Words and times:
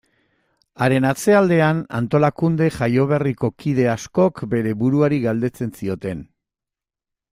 Haren 0.85 1.05
atzealdean, 1.09 1.83
antolakunde 1.99 2.71
jaioberriko 2.79 3.53
kide 3.65 3.87
askok 3.95 4.45
bere 4.57 4.77
buruari 4.83 5.25
galdetzen 5.31 5.75
zioten. 5.81 6.31